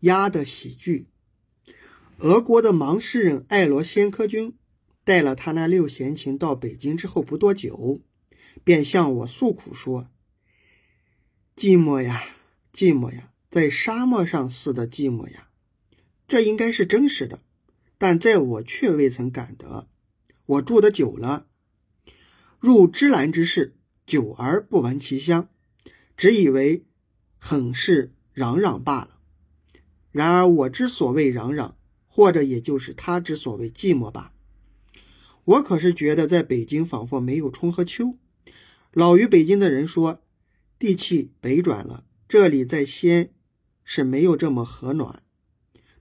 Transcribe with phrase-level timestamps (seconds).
[0.00, 1.06] 鸭的喜剧。
[2.18, 4.56] 俄国的盲诗人艾罗先科君
[5.04, 8.00] 带了他那六弦琴到北京之后不多久，
[8.64, 10.08] 便向我诉苦说
[11.56, 12.22] ：“寂寞呀，
[12.72, 15.48] 寂寞呀，在沙漠上似的寂寞呀。”
[16.28, 17.40] 这应该是真实的，
[17.96, 19.88] 但在我却未曾感得。
[20.44, 21.46] 我住的久了，
[22.58, 25.48] 入芝兰之室，久而不闻其香，
[26.16, 26.84] 只以为
[27.38, 29.17] 很是攘攘罢了。
[30.18, 31.76] 然而我之所谓嚷嚷，
[32.08, 34.32] 或者也就是他之所谓寂寞吧。
[35.44, 38.16] 我可是觉得在北京仿佛没有春和秋。
[38.92, 40.20] 老于北京的人说，
[40.76, 43.30] 地气北转了，这里在先
[43.84, 45.22] 是没有这么和暖。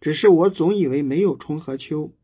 [0.01, 2.15] 只是我总以为没有春和秋，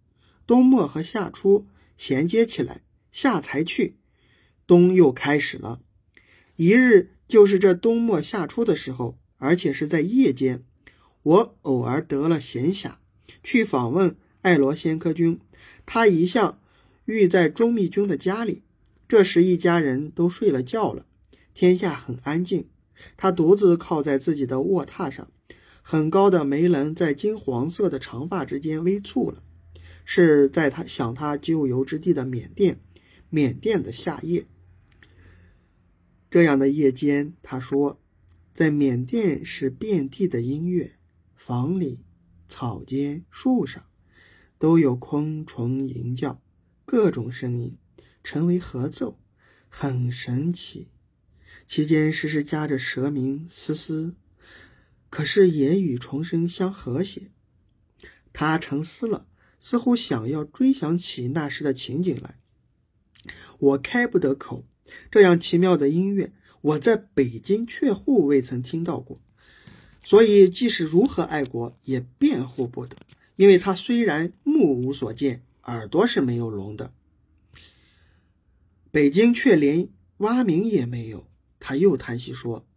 [0.47, 2.81] 冬末和夏初衔接起来，
[3.11, 3.97] 夏才去，
[4.65, 5.79] 冬又开始了。
[6.55, 10.63] 一日就是这冬末夏初的时候，而且是在夜间，
[11.23, 12.91] 我偶尔得了闲暇，
[13.43, 15.39] 去访问爱罗先科君。
[15.85, 16.59] 他一向
[17.05, 18.61] 寓在钟密君的家里。
[19.07, 21.05] 这时一家人都睡了觉了，
[21.53, 22.67] 天下很安静。
[23.17, 25.29] 他独自靠在自己的卧榻上。
[25.81, 29.43] 很高的梅棱在金黄色的长发之间微蹙了，
[30.05, 32.79] 是在他想他旧游之地的缅甸，
[33.29, 34.45] 缅甸的夏夜。
[36.31, 38.01] 这样的夜间，他说，
[38.53, 40.93] 在缅甸是遍地的音乐，
[41.45, 41.99] 房里、
[42.47, 43.83] 草间、树上，
[44.57, 46.41] 都有昆虫吟叫，
[46.85, 47.77] 各种声音
[48.23, 49.19] 成为合奏，
[49.67, 50.87] 很神奇。
[51.67, 54.15] 其间时时夹着蛇鸣嘶嘶。
[55.09, 57.29] 可是也与重生相和谐。
[58.31, 59.27] 他沉思了，
[59.59, 62.39] 似乎想要追想起那时的情景来。
[63.59, 64.65] 我开不得口。
[65.11, 69.21] 这样奇妙的音乐，我在北京却户未曾听到过。
[70.03, 72.97] 所以，即使如何爱国，也辩护不得。
[73.35, 76.93] 因为他虽然目无所见，耳朵是没有聋的。
[78.91, 81.25] 北京却连蛙鸣也没有。
[81.59, 82.67] 他又叹息说：“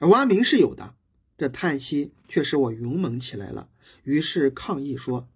[0.00, 0.94] 蛙鸣是有的。”
[1.38, 3.68] 这叹息却使我勇猛起来了，
[4.04, 5.28] 于是抗议说：“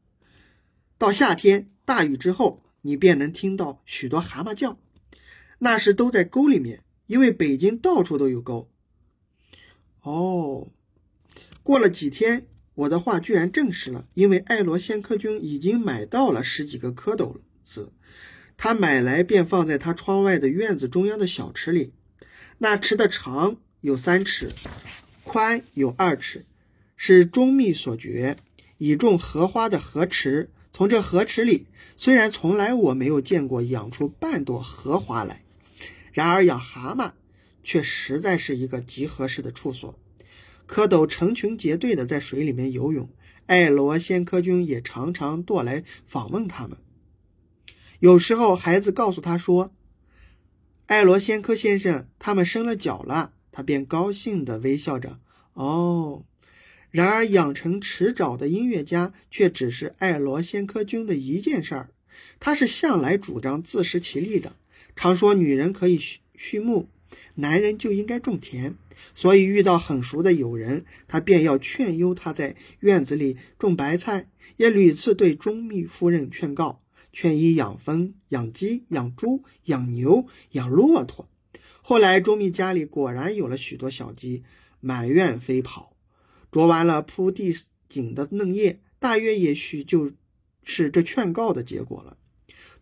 [0.97, 4.79] 到夏天大雨之后，你便能听到许多蛤蟆叫，
[5.59, 8.71] 那时都在沟里面，因为北京到处都有沟。”
[10.03, 10.69] 哦，
[11.63, 17.93] 过了几天，我的话居然证实了，因为爱罗先科君已经买到了十几个蝌蚪子，
[18.57, 21.93] 他买来便放在他窗外的院子中央的小池里，
[22.59, 24.51] 那池的长有三尺。
[25.23, 26.45] 宽有二尺，
[26.97, 28.37] 是中密所掘，
[28.79, 30.51] 以种荷花的荷池。
[30.73, 31.67] 从这荷池里，
[31.97, 35.45] 虽然从来我没有见过养出半朵荷花来，
[36.13, 37.13] 然而养蛤蟆
[37.63, 39.97] 却实在是一个极合适的处所。
[40.71, 43.11] 蝌蚪成群结队的在水里面游泳，
[43.47, 46.79] 爱罗仙科君也常常过来访问他们。
[47.99, 49.73] 有时候孩子告诉他说
[50.87, 55.19] ：“爱罗仙科先生，他们生了脚了。”他便高兴地微笑着。
[55.55, 56.25] 哦，
[56.91, 61.91] 然而养成迟早的音乐家却只是爱罗先科君的一件事儿。
[62.39, 64.55] 他是向来主张自食其力的，
[64.95, 66.01] 常说女人可以
[66.37, 66.89] 畜牧，
[67.35, 68.77] 男人就应该种田。
[69.15, 76.83] 所以遇到很熟的友人，他便要劝诱他在院子里种白菜，也屡次对钟密夫人劝告，
[77.13, 81.29] 劝伊养蜂、养鸡、养猪、养牛、养骆驼。
[81.81, 84.45] 后来，钟密家里果然有了许多小鸡，
[84.81, 85.97] 满院飞跑，
[86.51, 87.57] 啄完了铺地
[87.89, 90.13] 景的嫩叶，大约也许就
[90.63, 92.19] 是这劝告的结果了。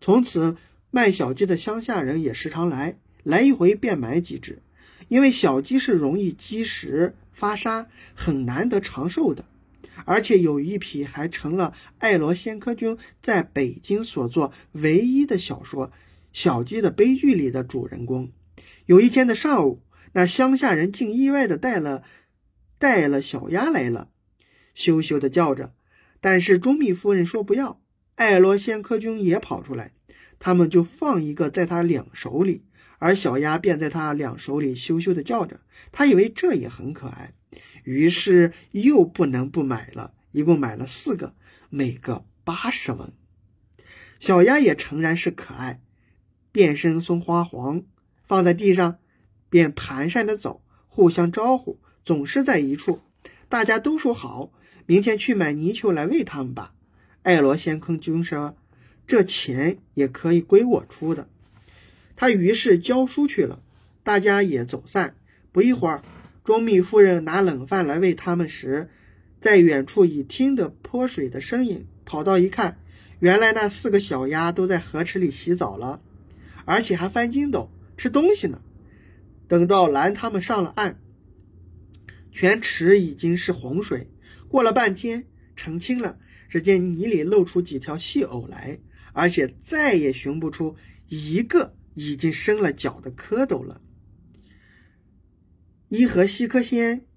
[0.01, 0.57] 从此，
[0.91, 4.63] 卖小鸡的乡下人也时常来，来一回便买几只，
[5.07, 9.45] 因为小鸡是容易积食发沙，很难得长寿的，
[10.03, 15.87] 而且有一匹还成了爱罗先科君在北京所作唯一的小说
[16.33, 18.31] 《小鸡的悲剧》里的主人公。
[18.87, 22.01] 有一天的上午，那乡下人竟意外的带了
[22.79, 24.09] 带了小鸭来了，
[24.73, 25.75] 羞羞的叫着。
[26.19, 27.79] 但是钟密夫人说不要。
[28.15, 29.93] 爱罗先科君也跑出来，
[30.39, 32.63] 他们就放一个在他两手里，
[32.97, 35.59] 而小鸭便在他两手里羞羞的叫着。
[35.91, 37.33] 他以为这也很可爱，
[37.83, 41.35] 于是又不能不买了，一共买了四个，
[41.69, 43.11] 每个八十文。
[44.19, 45.81] 小鸭也诚然是可爱，
[46.51, 47.83] 变身松花黄。
[48.27, 48.99] 放在地上，
[49.49, 53.01] 便蹒跚的走，互相招呼，总是在一处。
[53.47, 54.51] 大家都说好，
[54.85, 56.75] 明天去买泥鳅来喂他们吧。
[57.23, 58.55] 爱罗先坑君说
[59.09, 61.27] ：“这钱也可以归我出的。”
[62.15, 63.59] 他于是教书去了，
[64.03, 65.15] 大家也走散。
[65.51, 66.03] 不一会儿，
[66.43, 68.89] 钟密夫人拿冷饭来喂他们时，
[69.41, 72.77] 在远处已听得泼水的声音，跑到一看，
[73.19, 76.01] 原来那四个小鸭都在河池里洗澡了，
[76.65, 78.61] 而且还翻筋斗吃东西呢。
[79.47, 80.99] 等到拦他们上了岸，
[82.31, 84.07] 全池已经是洪水。
[84.49, 85.25] 过了半天，
[85.55, 86.17] 澄清了，
[86.49, 88.77] 只见泥里露出几条细藕来，
[89.13, 90.75] 而且再也寻不出
[91.07, 93.81] 一个已经生了脚的蝌蚪了。
[95.89, 97.07] 伊和西克仙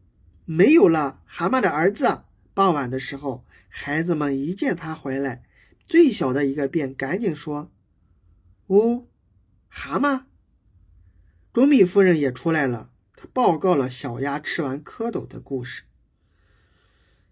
[0.45, 2.25] 没有了蛤蟆的儿子。
[2.55, 5.43] 傍晚的时候，孩子们一见他回来，
[5.87, 7.73] 最小的一个便赶紧说
[8.69, 9.09] ：“呜，
[9.69, 10.25] 蛤蟆。”
[11.53, 15.85] 钟米夫人也出来了，她报告了小鸭吃完蝌蚪的故事。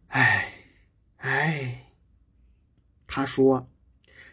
[0.08, 0.54] 哎，
[1.16, 1.92] 哎，
[3.06, 3.70] 他说，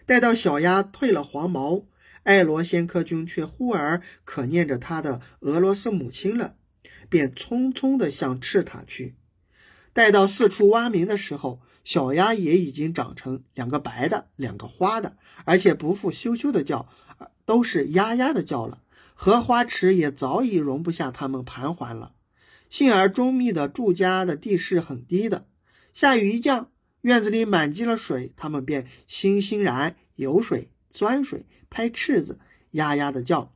[0.08, 1.84] 待到小鸭褪了黄毛，
[2.24, 6.56] 爱罗仙科君却忽而可念着他的俄罗斯母亲了。
[7.10, 9.16] 便匆匆地向赤塔去。
[9.94, 15.16] 待到四处挖鸣的时候，小鸭也已经长成两个白的，两个花的，
[15.46, 16.90] 而且不复羞羞的叫，
[17.46, 18.82] 都是呀呀的叫了。
[19.14, 22.12] 荷花池也早已容不下它们盘桓了。
[22.70, 25.48] 幸而中密的住家的地势很低的，
[25.94, 26.70] 下雨一降，
[27.08, 32.38] 院子里满积了水，它们便欣欣然游水、钻水、拍翅子，
[32.72, 33.54] 呀呀的叫。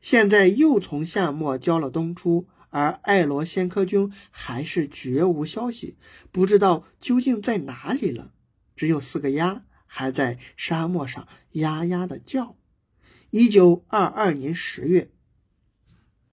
[0.00, 2.48] 现在又从夏末交了冬初。
[2.70, 5.96] 而爱罗仙科君还是绝无消息，
[6.32, 8.32] 不知道究竟在哪里了。
[8.74, 12.56] 只有四个鸭还在沙漠上呀呀的叫。
[13.30, 15.10] 一九二二年十月，